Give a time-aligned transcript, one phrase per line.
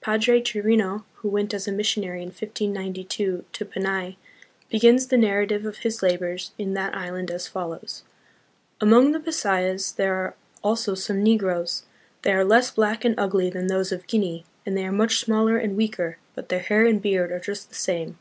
[0.00, 4.16] Padre Chirino, who went as a mis sionary in 1592 to Panay,
[4.68, 8.02] begins the narrative of his labors in that island as follows:"
[8.80, 11.84] Among the Bisayas, there are also some Negroes.
[12.22, 15.56] They are less black and ugly than those of Guinea, and they are much smaller
[15.56, 18.18] and weaker, but their hair and beard are just the same.